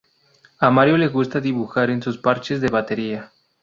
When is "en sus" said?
1.91-2.17